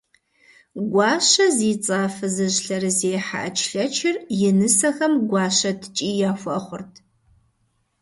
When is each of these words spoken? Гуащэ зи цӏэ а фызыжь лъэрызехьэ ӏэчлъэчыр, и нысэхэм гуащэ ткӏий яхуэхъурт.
Гуащэ 0.91 1.45
зи 1.57 1.71
цӏэ 1.83 1.97
а 2.05 2.07
фызыжь 2.15 2.59
лъэрызехьэ 2.65 3.39
ӏэчлъэчыр, 3.43 4.15
и 4.47 4.51
нысэхэм 4.57 5.13
гуащэ 5.29 5.71
ткӏий 5.81 6.15
яхуэхъурт. 6.29 6.93